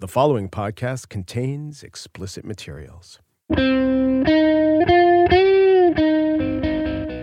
[0.00, 3.18] The following podcast contains explicit materials.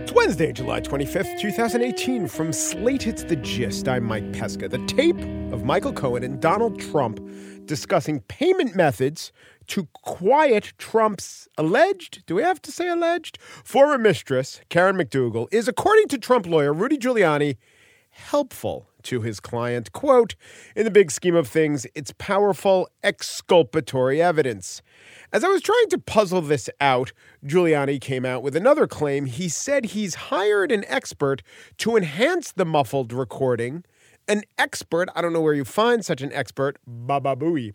[0.02, 2.28] It's Wednesday, July 25th, 2018.
[2.28, 3.88] From Slate, it's The Gist.
[3.88, 4.68] I'm Mike Pesca.
[4.68, 5.18] The tape
[5.54, 7.18] of Michael Cohen and Donald Trump
[7.64, 9.32] discussing payment methods
[9.68, 15.66] to quiet Trump's alleged, do we have to say alleged, former mistress, Karen McDougal, is,
[15.66, 17.56] according to Trump lawyer Rudy Giuliani,
[18.10, 19.92] helpful to his client.
[19.92, 20.34] Quote,
[20.74, 24.82] in the big scheme of things, it's powerful exculpatory evidence.
[25.32, 27.12] As I was trying to puzzle this out,
[27.44, 29.26] Giuliani came out with another claim.
[29.26, 31.42] He said he's hired an expert
[31.78, 33.84] to enhance the muffled recording.
[34.28, 37.74] An expert, I don't know where you find such an expert, Baba Booey.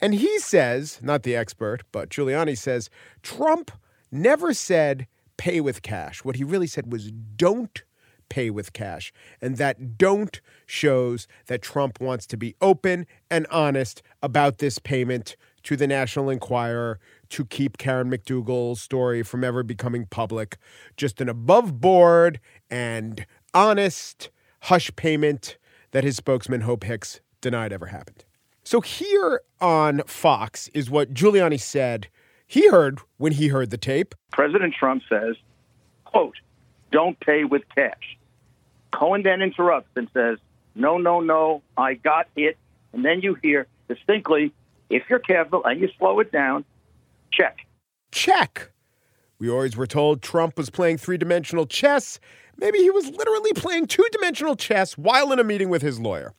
[0.00, 2.88] And he says, not the expert, but Giuliani says,
[3.22, 3.70] Trump
[4.10, 6.24] never said pay with cash.
[6.24, 7.82] What he really said was don't
[8.32, 9.12] pay with cash.
[9.42, 15.36] And that don't shows that Trump wants to be open and honest about this payment
[15.64, 20.56] to the National Enquirer to keep Karen McDougal's story from ever becoming public.
[20.96, 24.30] Just an above board and honest
[24.62, 25.58] hush payment
[25.90, 28.24] that his spokesman, Hope Hicks, denied ever happened.
[28.64, 32.08] So here on Fox is what Giuliani said
[32.46, 34.14] he heard when he heard the tape.
[34.32, 35.36] President Trump says,
[36.06, 36.36] quote,
[36.92, 38.16] don't pay with cash.
[38.92, 40.38] Cohen then interrupts and says,
[40.74, 42.56] No, no, no, I got it.
[42.92, 44.52] And then you hear distinctly,
[44.90, 46.64] if you're careful and you slow it down,
[47.32, 47.58] check.
[48.10, 48.70] Check.
[49.38, 52.20] We always were told Trump was playing three dimensional chess.
[52.58, 56.34] Maybe he was literally playing two dimensional chess while in a meeting with his lawyer.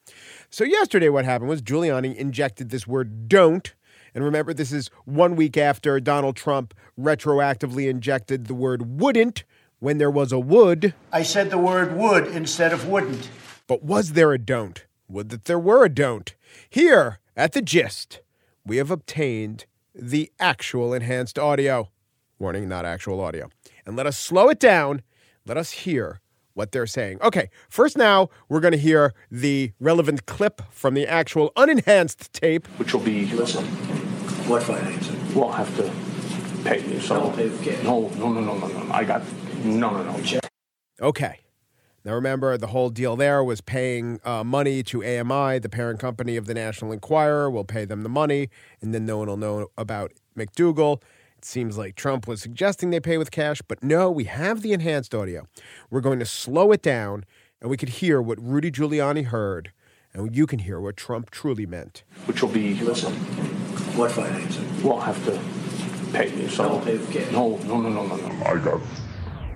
[0.49, 3.73] So, yesterday, what happened was Giuliani injected this word don't.
[4.15, 9.43] And remember, this is one week after Donald Trump retroactively injected the word wouldn't
[9.83, 10.93] when there was a would.
[11.11, 13.29] I said the word would instead of wouldn't.
[13.67, 14.85] But was there a don't?
[15.09, 16.33] Would that there were a don't.
[16.69, 18.21] Here at the gist,
[18.65, 21.89] we have obtained the actual enhanced audio.
[22.39, 23.49] Warning, not actual audio.
[23.85, 25.01] And let us slow it down.
[25.45, 26.21] Let us hear
[26.53, 27.17] what they're saying.
[27.21, 32.67] Okay, first now we're going to hear the relevant clip from the actual unenhanced tape.
[32.77, 33.25] Which will be.
[33.33, 33.65] Listen,
[34.47, 35.35] what financing?
[35.35, 35.91] We'll have to
[36.63, 37.01] pay you.
[37.01, 37.15] So.
[37.15, 37.83] Don't pay.
[37.83, 38.93] No, no, no, no, no, no.
[38.93, 39.21] I got.
[39.63, 40.21] No, no, no.
[40.23, 40.49] Check.
[41.01, 41.39] Okay.
[42.05, 46.35] Now remember, the whole deal there was paying uh, money to AMI, the parent company
[46.35, 47.49] of the National Enquirer.
[47.49, 48.49] We'll pay them the money,
[48.81, 51.01] and then no one will know about McDougal.
[51.37, 54.73] It seems like Trump was suggesting they pay with cash, but no, we have the
[54.73, 55.47] enhanced audio.
[55.89, 57.23] We're going to slow it down,
[57.61, 59.71] and we could hear what Rudy Giuliani heard,
[60.13, 62.03] and you can hear what Trump truly meant.
[62.25, 62.73] Which will be.
[62.81, 63.13] Listen,
[63.95, 64.83] what financing?
[64.83, 65.39] We'll have to
[66.11, 66.49] pay you.
[66.49, 66.67] So.
[66.67, 67.31] Don't pay with cash.
[67.31, 68.45] No, no, no, no, no, no.
[68.45, 68.81] I got.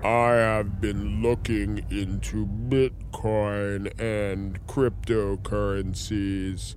[0.08, 6.76] I have been looking into Bitcoin and cryptocurrencies.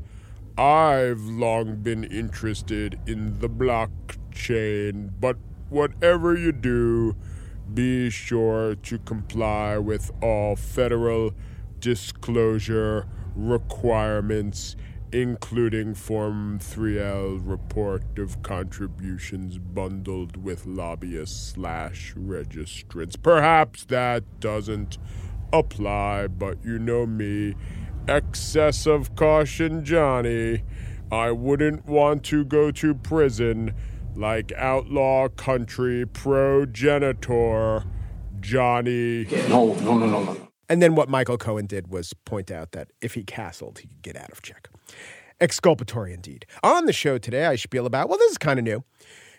[0.59, 5.37] I've long been interested in the blockchain, but
[5.69, 7.15] whatever you do,
[7.73, 11.33] be sure to comply with all federal
[11.79, 14.75] disclosure requirements,
[15.13, 23.21] including Form 3L report of contributions bundled with lobbyists slash registrants.
[23.21, 24.99] Perhaps that doesn't
[25.53, 27.55] apply, but you know me.
[28.09, 30.63] Excess of caution, Johnny.
[31.13, 33.75] I wouldn't want to go to prison
[34.15, 37.85] like outlaw country progenitor
[38.41, 39.27] Johnny.
[39.49, 40.49] No, no, no, no, no, no.
[40.69, 44.03] And then what Michael Cohen did was point out that if he castled, he could
[44.03, 44.70] get out of check.
[45.41, 46.45] Exculpatory indeed.
[46.63, 48.85] On the show today, I spiel about, well, this is kind of new.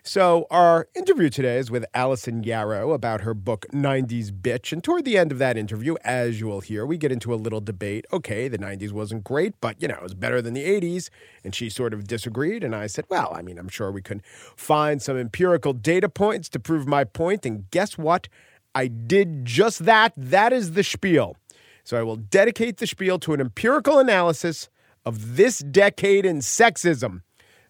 [0.04, 4.74] So, our interview today is with Allison Yarrow about her book 90s Bitch.
[4.74, 7.36] And toward the end of that interview, as you will hear, we get into a
[7.36, 8.08] little debate.
[8.12, 11.10] Okay, the 90s wasn't great, but, you know, it was better than the 80s.
[11.44, 12.64] And she sort of disagreed.
[12.64, 14.24] And I said, well, I mean, I'm sure we can
[14.56, 17.46] find some empirical data points to prove my point.
[17.46, 18.28] And guess what?
[18.74, 20.14] I did just that.
[20.18, 21.38] That is the spiel.
[21.84, 24.68] So, I will dedicate the spiel to an empirical analysis
[25.06, 27.22] of this decade in sexism.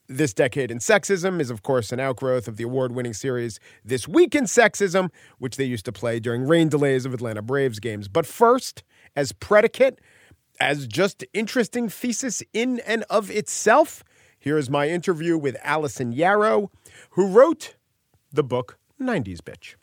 [0.08, 4.10] This Decade in Sexism is, of course, an outgrowth of the award winning series This
[4.10, 8.10] Week in Sexism, which they used to play during rain delays of Atlanta Braves games.
[8.10, 8.84] But first,
[9.16, 10.00] as predicate,
[10.60, 14.04] as just interesting thesis in and of itself,
[14.38, 16.72] here is my interview with Allison Yarrow,
[17.12, 17.76] who wrote
[18.34, 19.76] the book 90s Bitch.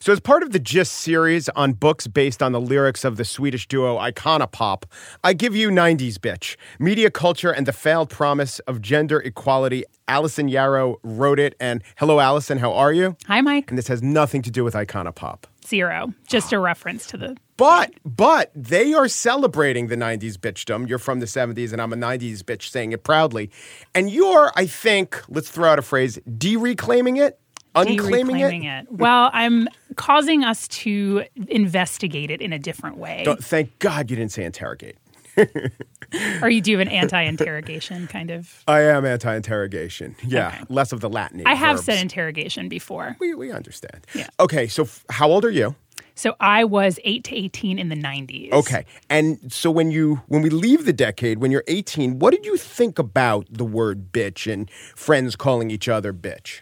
[0.00, 3.24] So, as part of the Gist series on books based on the lyrics of the
[3.24, 4.86] Swedish duo Icona Pop,
[5.24, 9.82] I give you 90s Bitch Media Culture and the Failed Promise of Gender Equality.
[10.06, 11.56] Allison Yarrow wrote it.
[11.58, 13.16] And hello, Allison, how are you?
[13.26, 13.72] Hi, Mike.
[13.72, 15.48] And this has nothing to do with Icona Pop.
[15.66, 16.14] Zero.
[16.28, 17.36] Just a reference to the.
[17.56, 20.88] But but they are celebrating the 90s bitchdom.
[20.88, 23.50] You're from the 70s and I'm a 90s bitch saying it proudly.
[23.96, 27.40] And you're, I think, let's throw out a phrase, de-reclaiming it?
[27.86, 28.90] Unclaiming reclaiming it?
[28.90, 33.22] Well, I'm causing us to investigate it in a different way.
[33.24, 34.96] Don't- thank God you didn't say interrogate.
[36.40, 38.62] Or you do an anti-interrogation kind of.
[38.66, 40.16] I am anti-interrogation.
[40.26, 40.62] Yeah, Okay.
[40.70, 41.42] less of the Latin.
[41.44, 41.84] I have verbs.
[41.84, 43.14] said interrogation before.
[43.20, 44.06] We, we understand.
[44.14, 44.28] Yeah.
[44.40, 45.74] Okay, so f- how old are you?
[46.14, 48.52] So I was 8 to 18 in the 90s.
[48.52, 52.46] Okay, and so when you when we leave the decade, when you're 18, what did
[52.46, 56.60] you think about the word bitch and friends calling each other bitch?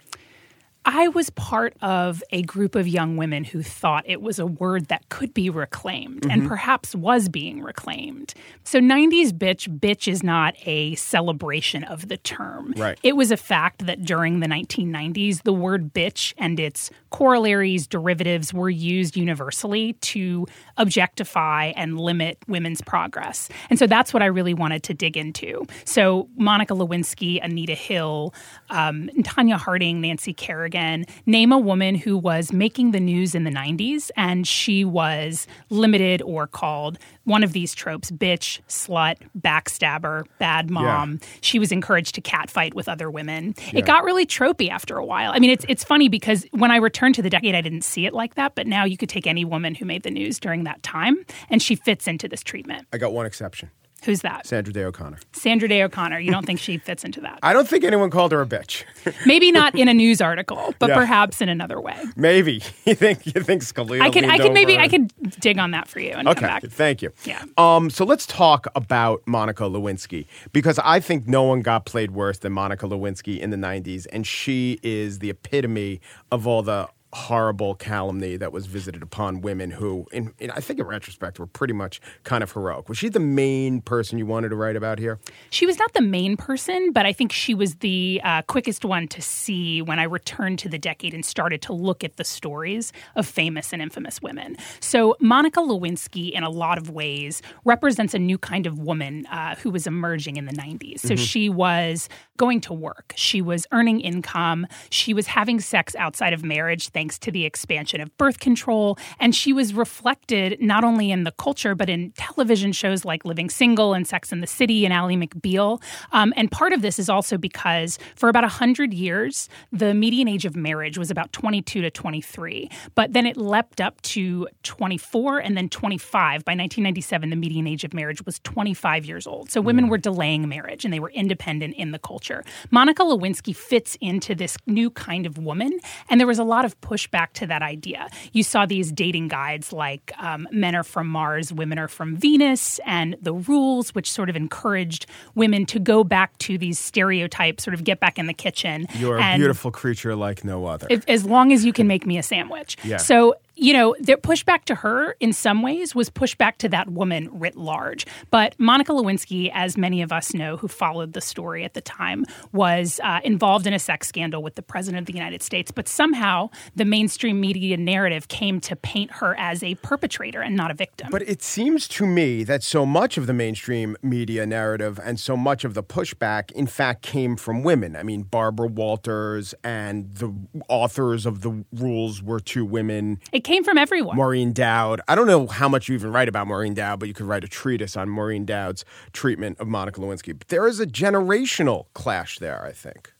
[0.89, 4.87] I was part of a group of young women who thought it was a word
[4.87, 6.31] that could be reclaimed Mm-hmm.
[6.31, 8.33] and perhaps was being reclaimed.
[8.63, 12.73] So 90s bitch, bitch is not a celebration of the term.
[12.77, 12.97] Right.
[13.03, 18.53] It was a fact that during the 1990s, the word bitch and its corollaries, derivatives
[18.53, 20.45] were used universally to
[20.77, 23.49] objectify and limit women's progress.
[23.69, 25.65] And so that's what I really wanted to dig into.
[25.85, 28.33] So Monica Lewinsky, Anita Hill,
[28.69, 33.51] um, Tonya Harding, Nancy Kerrigan, name a woman who was making the news in the
[33.51, 40.69] 90s and she was limited or called one of these tropes bitch, slut, backstabber, bad
[40.69, 41.19] mom.
[41.41, 43.53] She was encouraged to catfight with other women.
[43.73, 45.31] It got really tropey after a while.
[45.33, 48.05] I mean, it's it's funny because when I returned to the decade, I didn't see
[48.05, 48.55] it like that.
[48.55, 51.61] But now you could take any woman who made the news during that time, and
[51.61, 52.87] she fits into this treatment.
[52.91, 53.69] I got one exception:
[54.05, 54.45] Who's that?
[54.45, 55.17] Sandra Day O'Connor.
[55.33, 56.19] Sandra Day O'Connor.
[56.19, 57.39] You don't think she fits into that?
[57.41, 58.83] I don't think anyone called her a bitch.
[59.25, 60.95] Maybe not in a news article, but Yeah.
[60.95, 61.97] perhaps in another way.
[62.15, 64.01] Maybe you think you think Scalia.
[64.01, 66.39] I could I could maybe over I could dig on that for you and Okay,
[66.41, 66.63] come back.
[66.63, 67.11] thank you.
[67.25, 67.43] Yeah.
[67.57, 72.37] Um, so let's talk about Monica Lewinsky because I think no one got played worse
[72.39, 75.99] than Monica Lewinsky in the '90s, and she is the epitome
[76.31, 80.79] of all the horrible calumny that was visited upon women who, in, in I think
[80.79, 82.89] in retrospect, were pretty much kind of heroic.
[82.89, 85.19] Was she the main person you wanted to write about here?
[85.49, 89.07] She was not the main person, but I think she was the uh, quickest one
[89.09, 92.91] to see when I returned to the decade and started to look at the stories
[93.15, 94.57] of famous and infamous women.
[94.81, 99.55] So, Monica Lewinsky, in a lot of ways, represents a new kind of woman uh,
[99.55, 100.99] who was emerging in the 90s.
[100.99, 106.33] So, she was going to work, she was earning income, she was having sex outside
[106.33, 111.11] of marriage thanks to the expansion of birth control, and she was reflected not only
[111.11, 114.83] in the culture, but in television shows like Living Single and Sex in the City
[114.83, 115.79] and Ally McBeal.
[116.11, 120.43] Um, and part of this is also because for about 100 years, the median age
[120.43, 122.67] of marriage was about 22 to 23.
[122.95, 126.43] But then it leapt up to 24 and then 25.
[126.45, 129.51] By 1997, the median age of marriage was 25 years old.
[129.51, 132.43] So women were delaying marriage and they were independent in the culture.
[132.71, 135.79] Monica Lewinsky fits into this new kind of woman.
[136.09, 138.07] And there was a lot of pushback to that idea.
[138.31, 142.79] You saw these dating guides like um, Men Are From Mars, Women Are From Venus,
[142.85, 145.05] and The Rules, which sort of encouraged
[145.35, 148.87] women to go back to these stereotypes, sort of get back in the kitchen.
[148.95, 150.87] You're a beautiful creature like no other.
[150.89, 152.77] if, as long as you can make me a sandwich.
[152.83, 152.97] Yeah.
[152.97, 157.27] So, you know, the pushback to her in some ways was pushback to that woman
[157.31, 158.05] writ large.
[158.29, 162.25] But Monica Lewinsky, as many of us know who followed the story at the time,
[162.51, 165.71] was uh, involved in a sex scandal with the president of the United States.
[165.71, 170.69] But somehow the mainstream media narrative came to paint her as a perpetrator and not
[170.69, 171.07] a victim.
[171.11, 175.35] But it seems to me that so much of the mainstream media narrative and so
[175.35, 177.95] much of the pushback, in fact, came from women.
[177.95, 180.31] I mean, Barbara Walters and the
[180.69, 183.19] authors of the rules were two women.
[183.31, 184.17] it came from everyone.
[184.17, 184.99] Maureen Dowd.
[185.07, 187.45] I don't know how much you even write about Maureen Dowd, but you could write
[187.45, 190.37] a treatise on Maureen Dowd's treatment of Monica Lewinsky.
[190.37, 193.13] But there is a generational clash there, I think.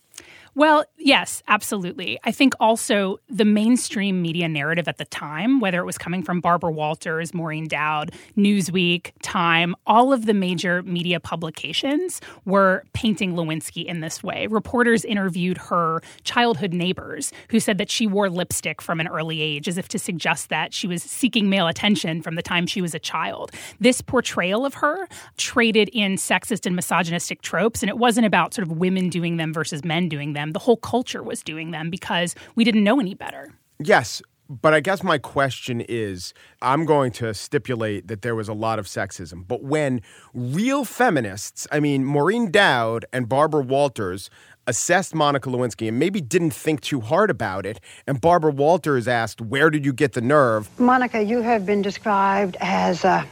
[0.57, 2.17] Well, yes, absolutely.
[2.23, 6.41] I think also the mainstream media narrative at the time, whether it was coming from
[6.41, 13.85] Barbara Walters, Maureen Dowd, Newsweek, Time, all of the major media publications were painting Lewinsky
[13.85, 14.47] in this way.
[14.47, 19.67] Reporters interviewed her childhood neighbors who said that she wore lipstick from an early age,
[19.67, 22.95] as if to suggest that she was seeking male attention from the time she was
[22.95, 23.51] a child.
[23.79, 28.67] This portrayal of her traded in sexist and misogynistic tropes, and it wasn't about sort
[28.67, 30.46] of women doing them versus men doing them.
[30.53, 33.53] The whole culture was doing them because we didn't know any better.
[33.79, 38.53] Yes, But I guess my question is I'm going to stipulate that there was a
[38.53, 39.45] lot of sexism.
[39.45, 40.01] But when
[40.33, 44.29] real feminists, I mean, Maureen Dowd and Barbara Walters,
[44.65, 49.41] assessed Monica Lewinsky and maybe didn't think too hard about it, and Barbara Walters asked,
[49.41, 50.69] Where did you get the nerve?
[50.79, 53.25] Monica, you have been described as a,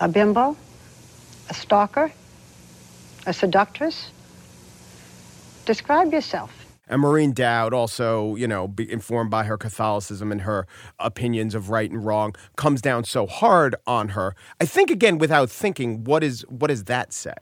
[0.00, 0.56] a bimbo,
[1.50, 2.12] a stalker,
[3.26, 4.10] a seductress.
[5.66, 6.50] Describe yourself.
[6.88, 10.66] And Maureen Dowd, also, you know, informed by her Catholicism and her
[10.98, 14.34] opinions of right and wrong, comes down so hard on her.
[14.60, 17.34] I think again, without thinking, what is what does that say?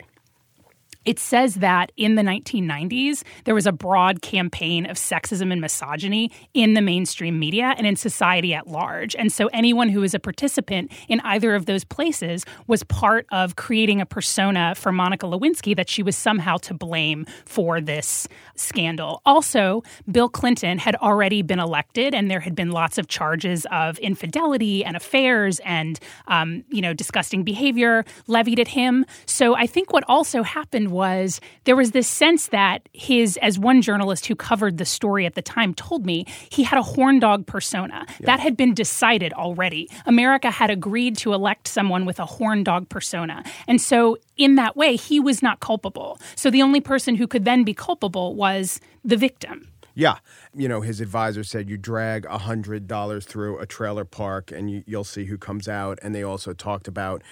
[1.04, 6.30] It says that in the 1990s, there was a broad campaign of sexism and misogyny
[6.52, 9.16] in the mainstream media and in society at large.
[9.16, 13.56] And so anyone who was a participant in either of those places was part of
[13.56, 19.22] creating a persona for Monica Lewinsky that she was somehow to blame for this scandal.
[19.24, 23.98] Also, Bill Clinton had already been elected, and there had been lots of charges of
[23.98, 29.06] infidelity and affairs and, um, you know, disgusting behavior levied at him.
[29.24, 33.82] So I think what also happened was there was this sense that his, as one
[33.82, 37.46] journalist who covered the story at the time told me, he had a horn dog
[37.46, 38.06] persona.
[38.08, 38.26] Yeah.
[38.26, 39.88] That had been decided already.
[40.06, 43.44] America had agreed to elect someone with a horn dog persona.
[43.66, 46.18] And so, in that way, he was not culpable.
[46.34, 49.70] So, the only person who could then be culpable was the victim.
[49.94, 50.18] Yeah.
[50.54, 55.04] You know, his advisor said you drag $100 through a trailer park and you, will
[55.04, 55.98] see who comes out.
[56.02, 57.22] And they also talked about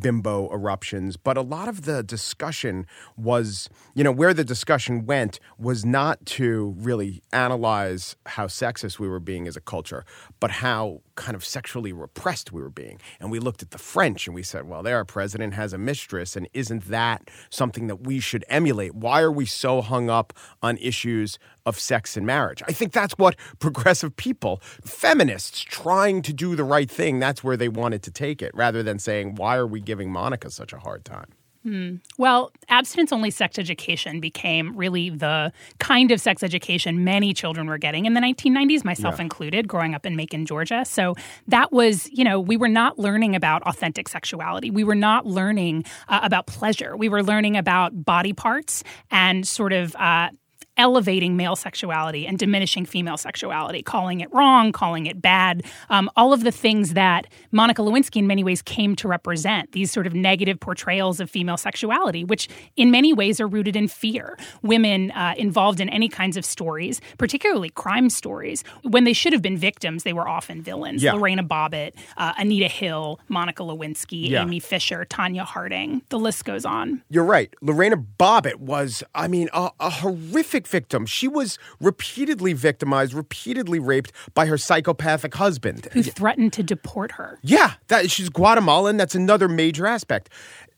[0.00, 1.16] bimbo eruptions.
[1.16, 2.86] But a lot of the discussion
[3.16, 9.08] was, you know, where the discussion went was not to really analyze how sexist we
[9.08, 10.04] were being as a culture,
[10.40, 12.98] but how kind of sexually repressed we were being.
[13.20, 16.36] And we looked at the French and we said, well, their president has a mistress,
[16.36, 18.94] and isn't that something that we should emulate?
[18.94, 20.32] Why are we so hung up
[20.62, 22.62] on issues of sex and marriage?
[22.66, 27.56] I think that's what progressive people, feminists trying to do the right thing, that's where
[27.56, 30.78] they wanted to take it, rather than saying, why are we giving Monica such a
[30.78, 31.28] hard time?
[31.64, 31.94] Hmm.
[32.18, 37.78] Well, abstinence only sex education became really the kind of sex education many children were
[37.78, 39.22] getting in the 1990s, myself yeah.
[39.22, 40.84] included, growing up in Macon, Georgia.
[40.84, 41.14] So
[41.48, 44.70] that was, you know, we were not learning about authentic sexuality.
[44.70, 46.98] We were not learning uh, about pleasure.
[46.98, 50.28] We were learning about body parts and sort of uh,
[50.76, 56.32] elevating male sexuality and diminishing female sexuality, calling it wrong, calling it bad, um, all
[56.32, 60.14] of the things that Monica Lewinsky in many ways came to represent, these sort of
[60.14, 64.36] negative portrayals of female sexuality, which in many ways are rooted in fear.
[64.62, 69.42] Women uh, involved in any kinds of stories, particularly crime stories, when they should have
[69.42, 71.02] been victims, they were often villains.
[71.02, 71.12] Yeah.
[71.12, 74.42] Lorena Bobbitt, uh, Anita Hill, Monica Lewinsky, yeah.
[74.42, 77.02] Amy Fisher, Tonya Harding, the list goes on.
[77.10, 77.52] You're right.
[77.60, 81.06] Lorena Bobbitt was, I mean, a, a horrific victim.
[81.06, 85.88] She was repeatedly victimized, repeatedly raped by her psychopathic husband.
[85.92, 87.38] Who threatened to deport her.
[87.42, 88.96] Yeah, that, she's Guatemalan.
[88.96, 90.30] That's another major aspect.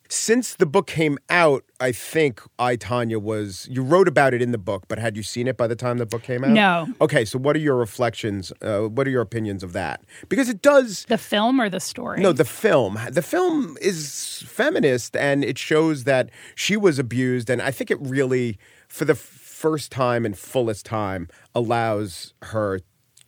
[0.09, 4.53] Since the book came out, I think I Tonya was you wrote about it in
[4.53, 6.51] the book, but had you seen it by the time the book came out?
[6.51, 6.87] No.
[7.01, 8.53] Okay, so what are your reflections?
[8.63, 10.03] Uh, what are your opinions of that?
[10.29, 12.21] Because it does the film or the story.
[12.21, 12.99] No, the film.
[13.11, 17.99] The film is feminist, and it shows that she was abused, and I think it
[18.01, 19.17] really, for the
[19.57, 22.81] first time and fullest time allows her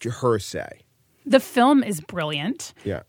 [0.05, 0.69] her say.
[1.25, 2.75] The film is brilliant.
[2.85, 3.03] Yeah.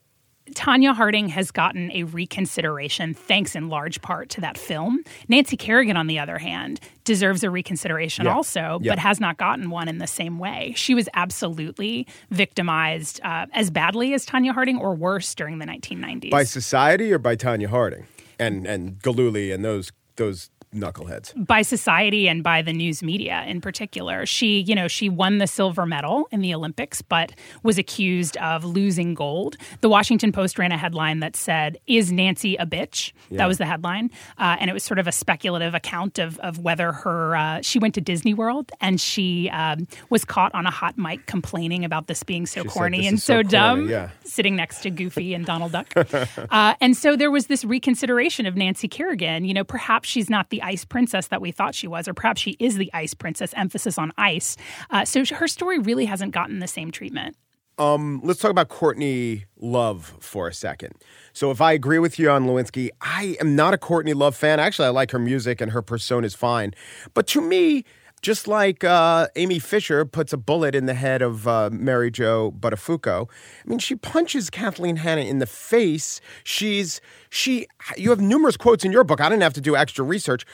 [0.51, 5.03] Tonya Harding has gotten a reconsideration thanks in large part to that film.
[5.27, 8.33] Nancy Kerrigan, on the other hand, deserves a reconsideration yeah.
[8.33, 8.93] also, yeah.
[8.93, 10.73] but has not gotten one in the same way.
[10.75, 16.31] She was absolutely victimized uh, as badly as Tonya Harding or worse during the 1990s.
[16.31, 18.07] By society or by Tonya Harding?
[18.39, 23.61] And and Gillooly and those those knuckleheads by society and by the news media in
[23.61, 24.25] particular.
[24.25, 27.31] She, you know, she won the silver medal in the Olympics, but
[27.63, 29.57] was accused of losing gold.
[29.81, 33.39] The Washington Post ran a headline that said, "Is Nancy a bitch?" Yeah.
[33.39, 36.59] That was the headline, uh, and it was sort of a speculative account of of
[36.59, 40.71] whether her uh, she went to Disney World and she um, was caught on a
[40.71, 44.09] hot mic complaining about this being so she corny and so, so dumb, yeah.
[44.23, 45.91] sitting next to Goofy and Donald Duck.
[46.49, 49.45] uh, and so there was this reconsideration of Nancy Kerrigan.
[49.45, 52.41] You know, perhaps she's not the ice princess that we thought she was, or perhaps
[52.41, 54.57] she is the ice princess, emphasis on ice.
[54.89, 57.35] Uh, so her story really hasn't gotten the same treatment.
[57.79, 60.95] Um, let's talk about Courtney Love for a second.
[61.31, 64.59] So, if I agree with you on Lewinsky, I am not a Courtney Love fan.
[64.59, 66.73] Actually, I like her music and her persona is fine.
[67.13, 67.85] But to me,
[68.21, 72.51] just like uh, Amy Fisher puts a bullet in the head of uh, Mary Jo
[72.51, 73.29] Buttafuoco,
[73.65, 76.21] I mean, she punches Kathleen Hanna in the face.
[76.43, 77.67] She's she.
[77.97, 79.21] You have numerous quotes in your book.
[79.21, 80.45] I didn't have to do extra research.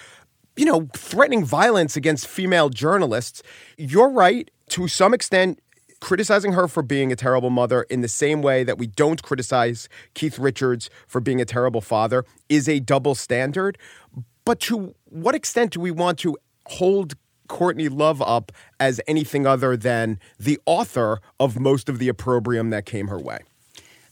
[0.56, 3.44] You know, threatening violence against female journalists.
[3.78, 5.60] You're right to some extent.
[6.02, 9.90] criticizing her for being a terrible mother in the same way that we don't criticize
[10.14, 13.78] Keith Richards for being a terrible father is a double standard.
[14.44, 17.16] But to what extent do we want to hold
[17.48, 22.86] Courtney Love up as anything other than the author of most of the opprobrium that
[22.86, 23.40] came her way?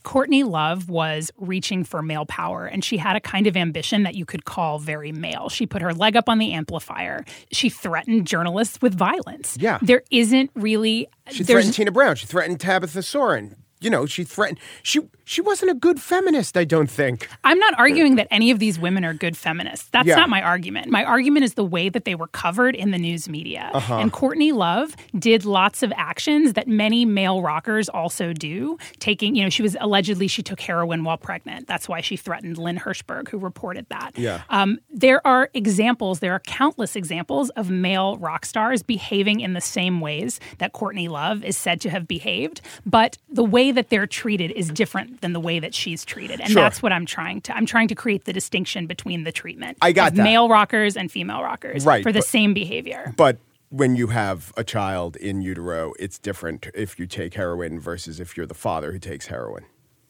[0.03, 4.15] Courtney Love was reaching for male power, and she had a kind of ambition that
[4.15, 5.47] you could call very male.
[5.49, 7.23] She put her leg up on the amplifier.
[7.51, 9.57] She threatened journalists with violence.
[9.59, 9.79] Yeah.
[9.81, 11.07] There isn't really.
[11.31, 12.15] She threatened Tina Brown.
[12.17, 13.55] She threatened Tabitha Soren.
[13.83, 14.59] You know, she threatened.
[14.81, 16.57] She she wasn't a good feminist.
[16.57, 17.29] I don't think.
[17.43, 19.87] I'm not arguing that any of these women are good feminists.
[19.91, 20.15] That's Yeah.
[20.15, 20.89] not my argument.
[20.89, 23.71] My argument is the way that they were covered in the news media.
[23.73, 23.97] Uh-huh.
[23.99, 28.77] And Courtney Love did lots of actions that many male rockers also do.
[28.99, 31.67] Taking, you know, she was allegedly she took heroin while pregnant.
[31.67, 34.11] That's why she threatened Lynn Hirschberg, who reported that.
[34.17, 34.41] Yeah.
[34.49, 39.61] Um, there are examples, there are countless examples of male rock stars behaving in the
[39.61, 44.07] same ways that Courtney Love is said to have behaved, but the way that they're
[44.07, 46.39] treated is different than the way that she's treated.
[46.39, 46.61] And Sure.
[46.61, 49.91] that's what I'm trying to I'm trying to create the distinction between the treatment I
[49.91, 53.13] got male rockers and female rockers Right, for the but- same behavior.
[53.17, 53.37] But
[53.69, 58.37] when you have a child in utero, it's different if you take heroin versus if
[58.37, 59.65] you're the father who takes heroin.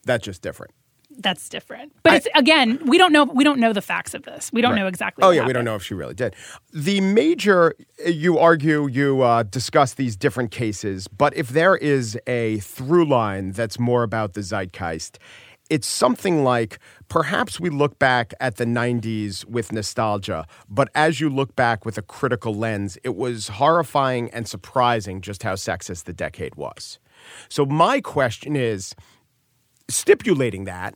[0.05, 0.73] That's just different.
[1.17, 1.93] That's different.
[2.03, 4.51] But it's again, we don't know we don't know the facts of this.
[4.51, 4.79] We don't Right.
[4.79, 6.35] know exactly Oh yeah, we don't know if she really did.
[6.73, 12.59] The major, you argue, you uh, discuss these different cases, but if there is a
[12.59, 15.17] through line that's more about the zeitgeist,
[15.69, 16.77] it's something like
[17.07, 21.97] perhaps we look back at the 90s with nostalgia, but as you look back with
[21.97, 26.99] a critical lens, it was horrifying and surprising just how sexist the decade was.
[27.47, 28.93] So, my question is
[29.89, 30.95] stipulating that,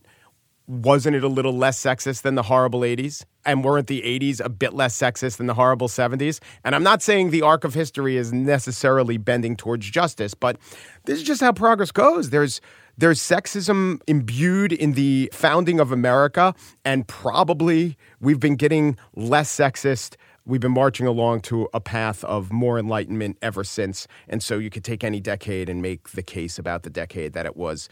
[0.68, 3.24] wasn't it a little less sexist than the horrible 80s?
[3.46, 6.40] And weren't the 80s a bit less sexist than the horrible 70s?
[6.66, 10.58] And I'm not saying the arc of history is necessarily bending towards justice, but
[11.06, 12.30] this is just how progress goes.
[12.30, 12.60] There's
[13.00, 20.16] there's sexism imbued in the founding of America, and probably we've been getting less sexist.
[20.48, 24.08] We've been marching along to a path of more enlightenment ever since.
[24.28, 27.46] And so you could take any decade and make the case about the decade that
[27.46, 27.88] it was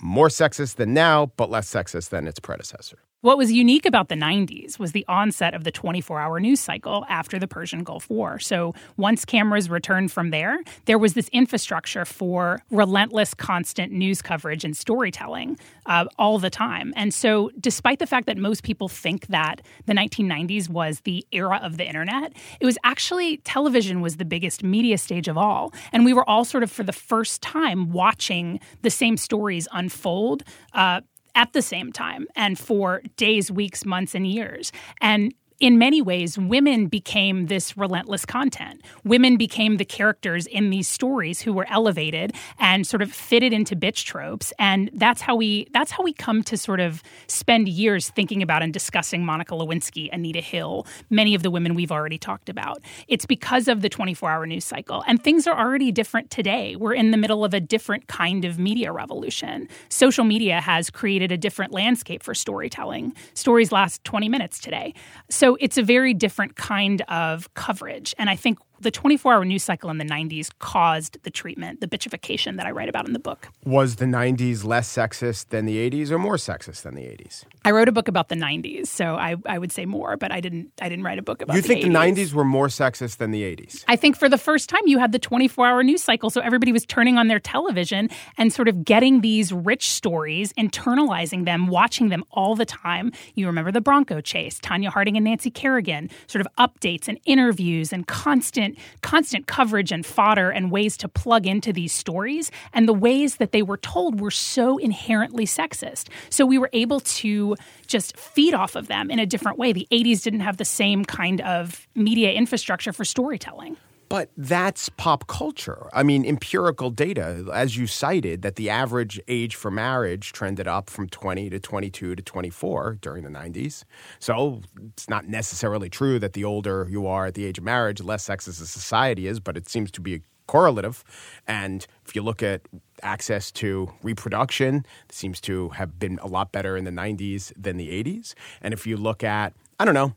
[0.00, 2.98] more sexist than now, but less sexist than its predecessor.
[3.24, 7.06] What was unique about the 90s was the onset of the 24 hour news cycle
[7.08, 8.38] after the Persian Gulf War.
[8.38, 14.62] So, once cameras returned from there, there was this infrastructure for relentless, constant news coverage
[14.62, 16.92] and storytelling uh, all the time.
[16.96, 21.58] And so, despite the fact that most people think that the 1990s was the era
[21.62, 25.72] of the internet, it was actually television was the biggest media stage of all.
[25.92, 30.42] And we were all sort of, for the first time, watching the same stories unfold.
[30.74, 31.00] Uh,
[31.34, 34.72] at the same time and for days, weeks, months, and years.
[35.00, 38.82] And in many ways, women became this relentless content.
[39.04, 43.76] Women became the characters in these stories who were elevated and sort of fitted into
[43.76, 44.52] bitch tropes.
[44.58, 48.62] And that's how we that's how we come to sort of spend years thinking about
[48.62, 52.82] and discussing Monica Lewinsky, Anita Hill, many of the women we've already talked about.
[53.06, 55.04] It's because of the 24-hour news cycle.
[55.06, 56.74] And things are already different today.
[56.74, 59.68] We're in the middle of a different kind of media revolution.
[59.88, 63.14] Social media has created a different landscape for storytelling.
[63.34, 64.94] Stories last 20 minutes today.
[65.30, 68.14] So it's a very different kind of coverage.
[68.18, 71.86] And I think the 24 hour news cycle in the 90s caused the treatment, the
[71.88, 73.48] bitchification that I write about in the book.
[73.64, 77.44] Was the 90s less sexist than the 80s or more sexist than the 80s?
[77.64, 80.40] I wrote a book about the 90s, so I, I would say more, but I
[80.40, 83.16] didn't I didn't write a book about You the think the 90s were more sexist
[83.18, 83.84] than the 80s?
[83.88, 86.30] I think for the first time you had the 24 hour news cycle.
[86.30, 91.44] So everybody was turning on their television and sort of getting these rich stories, internalizing
[91.44, 93.12] them, watching them all the time.
[93.34, 97.92] You remember the Bronco chase, Tonya Harding and Nancy Kerrigan, sort of updates and interviews
[97.92, 98.63] and constant,
[99.02, 102.50] constant coverage and fodder and ways to plug into these stories.
[102.72, 106.08] And the ways that they were told were so inherently sexist.
[106.30, 109.72] So we were able to just feed off of them in a different way.
[109.72, 113.76] The 80s didn't have the same kind of media infrastructure for storytelling.
[114.14, 115.88] But that's pop culture.
[115.92, 120.88] I mean, empirical data, as you cited, that the average age for marriage trended up
[120.88, 123.82] from 20 to 22 to 24 during the 90s.
[124.20, 124.60] So
[124.92, 128.04] it's not necessarily true that the older you are at the age of marriage, the
[128.04, 131.02] less sexist a society is, but it seems to be correlative.
[131.48, 132.60] And if you look at
[133.02, 137.78] access to reproduction, it seems to have been a lot better in the 90s than
[137.78, 138.34] the 80s.
[138.62, 140.14] And if you look at, I don't know,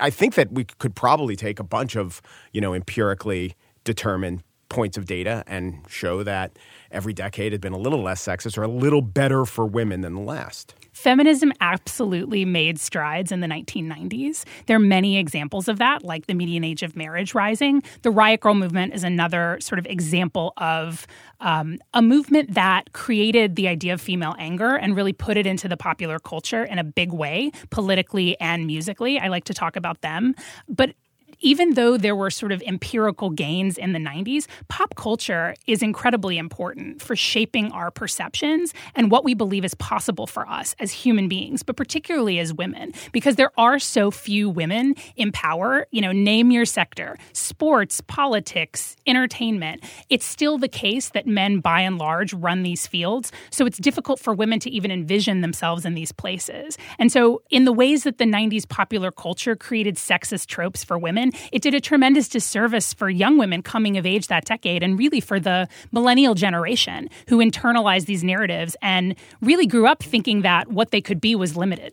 [0.00, 4.96] I think that we could probably take a bunch of, you know, empirically determined points
[4.96, 6.58] of data and show that
[6.90, 10.14] every decade had been a little less sexist or a little better for women than
[10.14, 10.74] the last.
[10.96, 14.44] Feminism absolutely made strides in the 1990s.
[14.64, 17.82] There are many examples of that, like the median age of marriage rising.
[18.00, 21.06] The Riot Grrrl movement is another sort of example of
[21.40, 25.68] um, a movement that created the idea of female anger and really put it into
[25.68, 29.20] the popular culture in a big way, politically and musically.
[29.20, 30.34] I like to talk about them.
[30.66, 30.94] But
[31.40, 36.38] even though there were sort of empirical gains in the 90s, pop culture is incredibly
[36.38, 41.28] important for shaping our perceptions and what we believe is possible for us as human
[41.28, 45.86] beings, but particularly as women, because there are so few women in power.
[45.90, 49.84] You know, name your sector sports, politics, entertainment.
[50.10, 53.32] It's still the case that men, by and large, run these fields.
[53.50, 56.78] So it's difficult for women to even envision themselves in these places.
[56.98, 61.25] And so, in the ways that the 90s popular culture created sexist tropes for women,
[61.26, 64.98] women, it did a tremendous disservice for young women coming of age that decade and
[64.98, 70.68] really for the millennial generation who internalized these narratives and really grew up thinking that
[70.68, 71.92] what they could be was limited.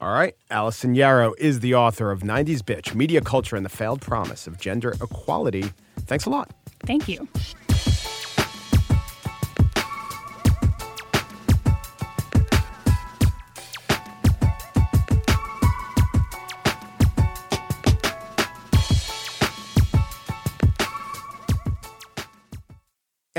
[0.00, 0.34] All right.
[0.50, 4.58] Allison Yarrow is the author of 90s Bitch Media Culture and the Failed Promise of
[4.58, 5.72] Gender Equality.
[6.00, 6.50] Thanks a lot.
[6.84, 7.28] Thank you.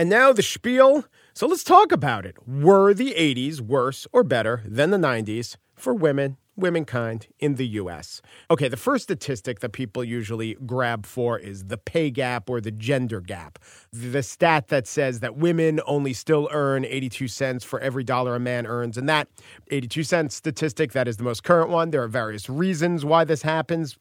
[0.04, 1.06] And now the spiel.
[1.34, 2.36] So let's talk about it.
[2.46, 8.22] Were the 80s worse or better than the 90s for women, womankind in the US?
[8.52, 12.70] Okay, the first statistic that people usually grab for is the pay gap or the
[12.70, 13.60] gender gap.
[13.94, 18.42] The stat that says that women only still earn 82 cents for every dollar a
[18.42, 18.98] man earns.
[18.98, 19.30] And that
[19.72, 21.92] 82 cents statistic, that is the most current one.
[21.92, 23.98] There are various reasons why this happens.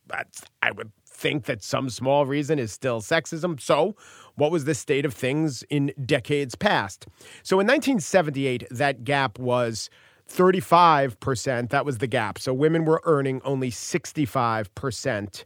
[0.61, 0.91] I would
[1.23, 3.61] think that some small reason is still sexism.
[3.61, 3.95] So,
[4.37, 7.07] what was the state of things in decades past?
[7.43, 9.91] So, in 1978, that gap was
[10.29, 11.71] 35%.
[11.71, 12.39] That was the gap.
[12.39, 15.45] So, women were earning only 65%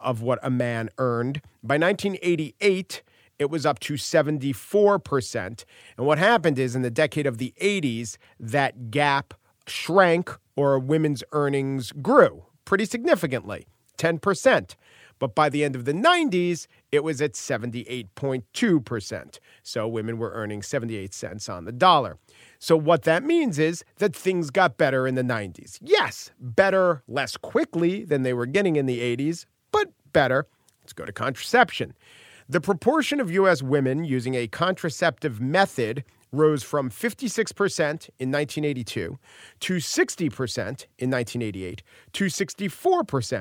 [0.00, 1.40] of what a man earned.
[1.62, 3.02] By 1988,
[3.38, 5.64] it was up to 74%.
[5.96, 9.34] And what happened is in the decade of the 80s, that gap
[9.66, 13.66] shrank or women's earnings grew pretty significantly
[13.98, 14.74] 10%.
[15.24, 19.38] But by the end of the 90s, it was at 78.2%.
[19.62, 22.18] So women were earning 78 cents on the dollar.
[22.58, 25.78] So what that means is that things got better in the 90s.
[25.80, 30.46] Yes, better less quickly than they were getting in the 80s, but better.
[30.82, 31.94] Let's go to contraception.
[32.46, 33.62] The proportion of U.S.
[33.62, 36.04] women using a contraceptive method
[36.34, 37.86] rose from 56%
[38.18, 39.18] in 1982
[39.60, 40.58] to 60%
[40.98, 43.32] in 1988 to 64%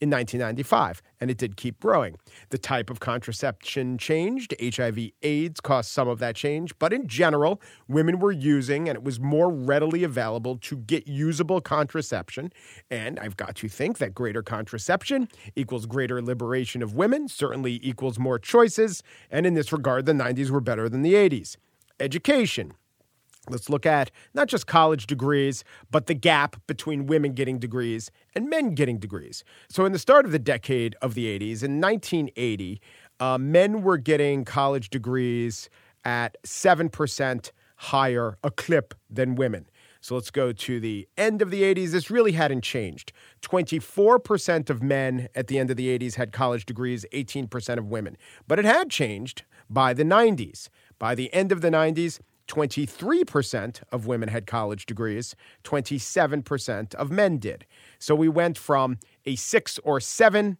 [0.00, 2.16] in 1995, and it did keep growing.
[2.50, 4.54] The type of contraception changed.
[4.60, 9.04] HIV AIDS caused some of that change, but in general, women were using and it
[9.04, 12.52] was more readily available to get usable contraception.
[12.90, 18.18] And I've got to think that greater contraception equals greater liberation of women, certainly equals
[18.18, 21.56] more choices, and in this regard, the 90s were better than the 80s
[22.00, 22.74] education.
[23.48, 28.48] Let's look at not just college degrees, but the gap between women getting degrees and
[28.48, 29.42] men getting degrees.
[29.68, 32.80] So, in the start of the decade of the 80s, in 1980,
[33.18, 35.68] uh, men were getting college degrees
[36.04, 39.66] at 7% higher a clip than women.
[40.00, 41.90] So let's go to the end of the 80s.
[41.90, 43.12] This really hadn't changed.
[43.42, 48.16] 24% of men at the end of the 80s had college degrees, 18% of women.
[48.48, 50.68] But it had changed by the 90s.
[51.02, 55.34] By the end of the 90s, 23% of women had college degrees,
[55.64, 57.66] 27% of men did.
[57.98, 60.56] So we went from a 6 or 7%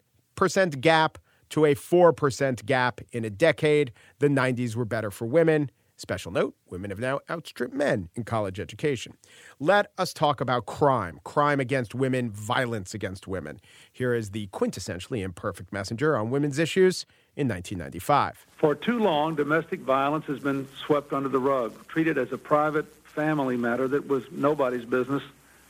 [0.80, 1.18] gap
[1.50, 3.92] to a 4% gap in a decade.
[4.18, 5.70] The 90s were better for women.
[5.96, 9.16] Special note women have now outstripped men in college education.
[9.60, 13.60] Let us talk about crime crime against women, violence against women.
[13.92, 18.46] Here is the quintessentially imperfect messenger on women's issues in 1995.
[18.56, 22.86] For too long, domestic violence has been swept under the rug, treated as a private
[23.04, 25.22] family matter that was nobody's business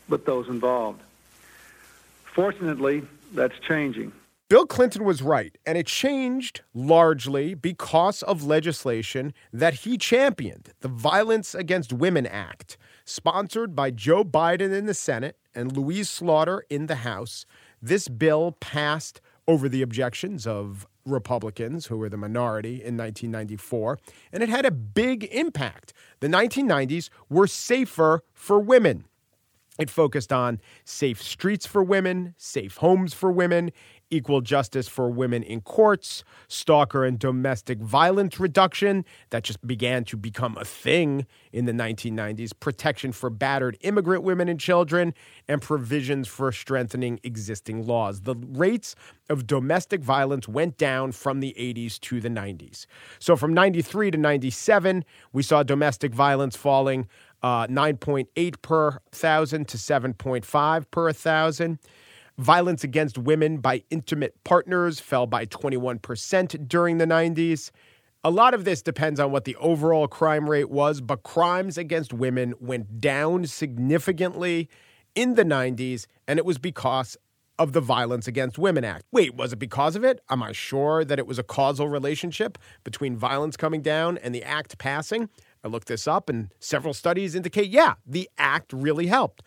[0.09, 1.03] but those involved.
[2.25, 4.13] Fortunately, that's changing.
[4.49, 10.89] Bill Clinton was right, and it changed largely because of legislation that he championed the
[10.89, 16.87] Violence Against Women Act, sponsored by Joe Biden in the Senate and Louise Slaughter in
[16.87, 17.47] the House.
[17.81, 23.99] This bill passed over the objections of Republicans, who were the minority in 1994,
[24.33, 25.93] and it had a big impact.
[26.21, 29.05] The 1990s were safer for women.
[29.79, 33.73] It focused on safe streets for women, safe homes for women.
[34.13, 40.17] Equal justice for women in courts, stalker and domestic violence reduction, that just began to
[40.17, 45.15] become a thing in the 1990s, protection for battered immigrant women and children,
[45.49, 48.21] and provisions for strengthening existing laws.
[48.21, 48.95] The rates
[49.29, 52.87] of domestic violence went down from the 80s to the 90s.
[53.19, 57.09] So from 93 to 97, we saw domestic violence falling
[57.43, 61.79] uh, 9.8 per thousand to 7.5 per thousand.
[62.39, 67.71] Violence against women by intimate partners fell by 21% during the 90s.
[68.25, 72.13] A lot of this depends on what the overall crime rate was, but crimes against
[72.13, 74.69] women went down significantly
[75.15, 77.17] in the 90s, and it was because
[77.59, 79.05] of the Violence Against Women Act.
[79.13, 80.21] Wait, was it because of it?
[80.31, 84.43] Am I sure that it was a causal relationship between violence coming down and the
[84.43, 85.29] act passing?
[85.63, 89.43] I looked this up, and several studies indicate, yeah, the act really helped.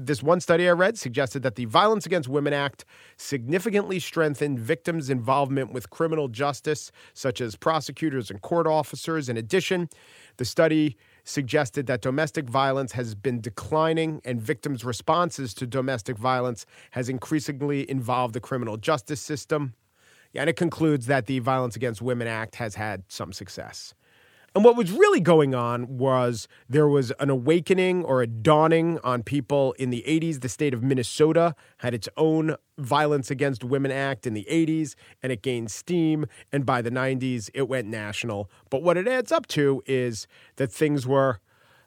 [0.00, 2.84] This one study I read suggested that the Violence Against Women Act
[3.16, 9.28] significantly strengthened victims' involvement with criminal justice, such as prosecutors and court officers.
[9.28, 9.88] In addition,
[10.36, 16.64] the study suggested that domestic violence has been declining and victims' responses to domestic violence
[16.92, 19.74] has increasingly involved the criminal justice system.
[20.32, 23.94] And it concludes that the Violence Against Women Act has had some success.
[24.58, 29.22] And what was really going on was there was an awakening or a dawning on
[29.22, 30.40] people in the 80s.
[30.40, 35.30] The state of Minnesota had its own Violence Against Women Act in the 80s, and
[35.30, 36.26] it gained steam.
[36.50, 38.50] And by the 90s, it went national.
[38.68, 41.38] But what it adds up to is that things were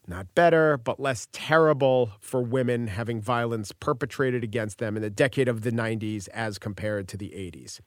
[0.07, 5.49] not better, but less terrible for women having violence perpetrated against them in the decade
[5.49, 7.81] of the 90s as compared to the 80s.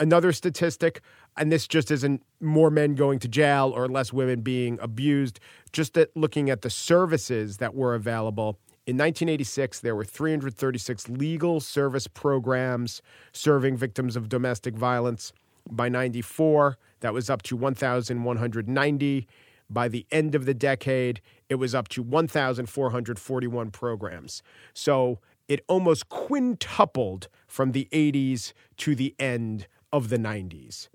[0.00, 1.02] Another statistic,
[1.36, 5.38] and this just isn't more men going to jail or less women being abused,
[5.72, 8.58] just that looking at the services that were available.
[8.86, 15.34] In 1986, there were 336 legal service programs serving victims of domestic violence.
[15.70, 19.28] By 94, that was up to 1,190.
[19.68, 24.42] By the end of the decade, it was up to 1,441 programs.
[24.72, 30.88] So it almost quintupled from the 80s to the end of the 90s.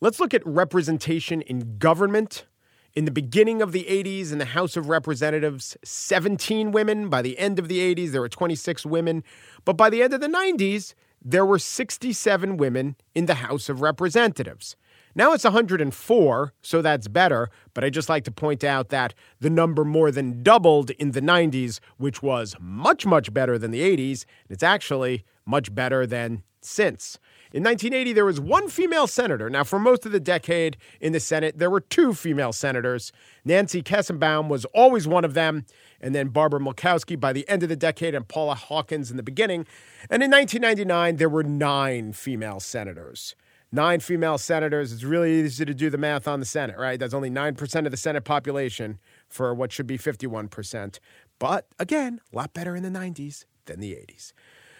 [0.00, 2.46] Let's look at representation in government.
[2.94, 7.08] In the beginning of the 80s, in the House of Representatives, 17 women.
[7.08, 9.22] By the end of the 80s, there were 26 women.
[9.64, 13.80] But by the end of the 90s, there were 67 women in the House of
[13.80, 14.76] Representatives.
[15.14, 19.48] Now it's 104, so that's better, but I just like to point out that the
[19.48, 24.26] number more than doubled in the 90s, which was much, much better than the 80s,
[24.46, 27.18] and it's actually much better than since.
[27.52, 29.48] In 1980, there was one female senator.
[29.48, 33.12] Now, for most of the decade in the Senate, there were two female senators.
[33.44, 35.64] Nancy Kassebaum was always one of them,
[36.00, 39.22] and then Barbara Mikulski by the end of the decade, and Paula Hawkins in the
[39.22, 39.66] beginning.
[40.10, 43.36] And in 1999, there were nine female senators.
[43.72, 44.92] Nine female senators.
[44.92, 46.98] It's really easy to do the math on the Senate, right?
[46.98, 50.98] That's only 9% of the Senate population for what should be 51%.
[51.38, 54.32] But again, a lot better in the 90s than the 80s.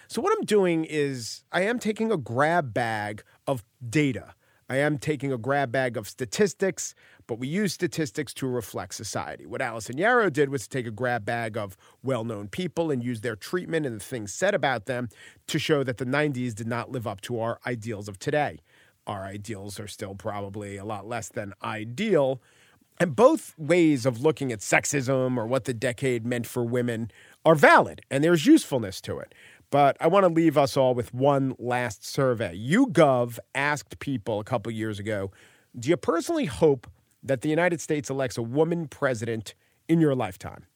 [0.09, 4.35] So, what I'm doing is I am taking a grab bag of data.
[4.69, 6.95] I am taking a grab bag of statistics,
[7.29, 9.47] but we use statistics to reflect society.
[9.47, 13.03] What Allison Yarrow did was to take a grab bag of well known people and
[13.03, 15.09] use their treatment and the things said about them
[15.47, 18.59] to show that the 90s did not live up to our ideals of today.
[19.07, 22.41] Our ideals are still probably a lot less than ideal.
[22.99, 27.11] And both ways of looking at sexism or what the decade meant for women
[27.45, 29.35] are valid, and there's usefulness to it.
[29.71, 32.57] But I want to leave us all with one last survey.
[32.57, 35.31] YouGov asked people a couple years ago
[35.79, 36.87] Do you personally hope
[37.23, 39.55] that the United States elects a woman president
[39.89, 40.67] in your lifetime?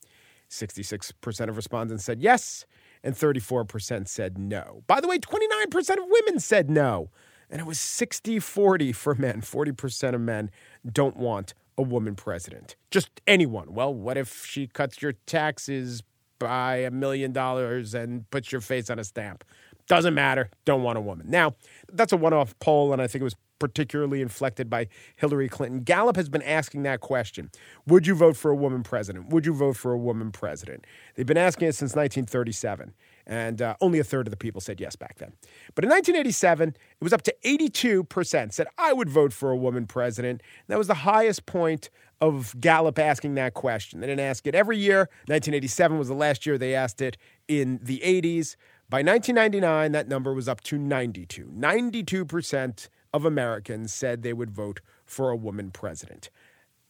[0.51, 2.67] 66% of respondents said yes,
[3.05, 4.83] and 34% said no.
[4.89, 7.11] By the way, 29% of women said no,
[7.49, 9.41] and it was 60 40 for men.
[9.41, 10.51] 40% of men
[10.91, 12.77] don't want a woman president.
[12.91, 13.73] Just anyone.
[13.73, 16.03] Well, what if she cuts your taxes
[16.41, 19.45] by a million dollars and put your face on a stamp.
[19.87, 20.51] Doesn't matter.
[20.65, 21.31] Don't want a woman.
[21.31, 21.55] Now,
[21.93, 25.81] that's a one off poll, and I think it was particularly inflected by Hillary Clinton.
[25.83, 27.51] Gallup has been asking that question
[27.87, 29.29] Would you vote for a woman president?
[29.29, 30.85] Would you vote for a woman president?
[31.15, 32.95] They've been asking it since 1937,
[33.31, 35.33] and uh, only a third of the people said yes back then.
[35.77, 39.87] But in 1987, it was up to 82% said, I would vote for a woman
[39.87, 40.43] president.
[40.67, 41.91] That was the highest point
[42.21, 44.01] of Gallup asking that question.
[44.01, 45.09] They didn't ask it every year.
[45.29, 47.17] 1987 was the last year they asked it
[47.47, 48.57] in the 80s.
[48.91, 51.53] By 1999, that number was up to 92.
[51.57, 56.31] 92% of Americans said they would vote for a woman president.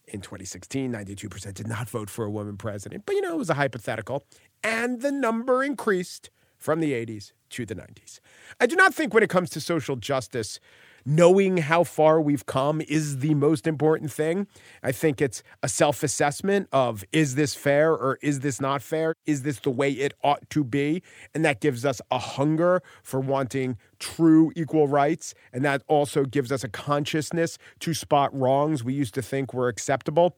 [0.06, 3.50] In 2016, 92% did not vote for a woman president, but you know, it was
[3.50, 4.24] a hypothetical.
[4.62, 8.20] And the number increased from the 80s to the 90s.
[8.60, 10.60] I do not think when it comes to social justice,
[11.04, 14.46] knowing how far we've come is the most important thing.
[14.82, 19.14] I think it's a self assessment of is this fair or is this not fair?
[19.26, 21.02] Is this the way it ought to be?
[21.34, 25.34] And that gives us a hunger for wanting true equal rights.
[25.52, 29.68] And that also gives us a consciousness to spot wrongs we used to think were
[29.68, 30.36] acceptable.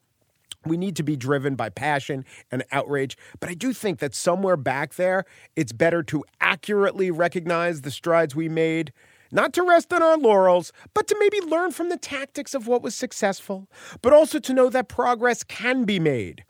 [0.64, 3.16] We need to be driven by passion and outrage.
[3.40, 5.24] But I do think that somewhere back there,
[5.56, 8.92] it's better to accurately recognize the strides we made,
[9.30, 12.82] not to rest on our laurels, but to maybe learn from the tactics of what
[12.82, 13.68] was successful,
[14.02, 16.44] but also to know that progress can be made.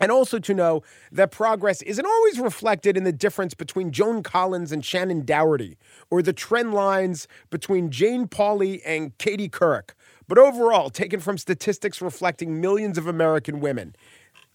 [0.00, 4.70] And also to know that progress isn't always reflected in the difference between Joan Collins
[4.70, 5.76] and Shannen Doherty,
[6.10, 9.90] or the trend lines between Jane Pauley and Katie Couric,
[10.28, 13.96] but overall, taken from statistics reflecting millions of American women.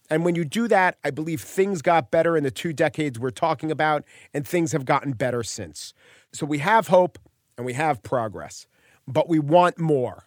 [0.08, 3.30] And when you do that, I believe things got better in the two decades we're
[3.30, 5.92] talking about, and things have gotten better since.
[6.32, 7.18] So we have hope
[7.56, 8.66] and we have progress,
[9.08, 10.26] but we want more.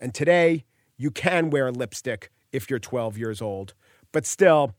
[0.00, 0.64] And today,
[0.96, 3.74] you can wear lipstick if you're 12 years old,
[4.12, 4.74] but still,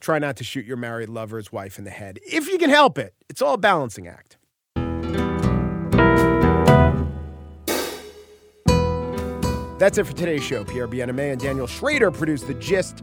[0.00, 2.98] try not to shoot your married lover's wife in the head if you can help
[2.98, 3.14] it.
[3.28, 4.36] It's all a balancing act.
[9.78, 10.64] That's it for today's show.
[10.64, 13.02] Pierre Bienaimé and Daniel Schrader produced The Gist.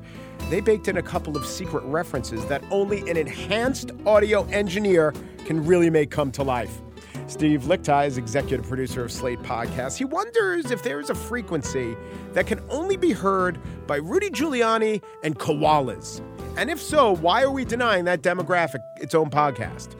[0.49, 5.13] They baked in a couple of secret references that only an enhanced audio engineer
[5.45, 6.81] can really make come to life.
[7.27, 9.97] Steve Lickteig is executive producer of Slate Podcasts.
[9.97, 11.95] He wonders if there is a frequency
[12.33, 16.21] that can only be heard by Rudy Giuliani and koalas.
[16.57, 19.95] And if so, why are we denying that demographic its own podcast?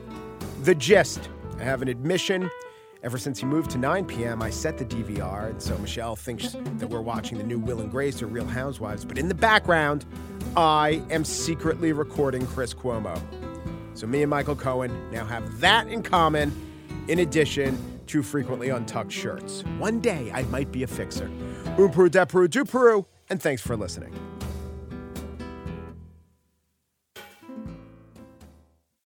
[0.62, 1.28] The Gist.
[1.58, 2.50] I have an admission.
[3.02, 6.52] Ever since he moved to 9 p.m., I set the DVR, and so Michelle thinks
[6.52, 9.04] that we're watching the new Will and Grace or Real Housewives.
[9.04, 10.04] But in the background,
[10.56, 13.20] I am secretly recording Chris Cuomo.
[13.94, 16.52] So me and Michael Cohen now have that in common,
[17.08, 19.64] in addition to frequently untucked shirts.
[19.78, 21.26] One day I might be a fixer.
[21.76, 24.14] Um Peru, de Peru, do Peru, and thanks for listening.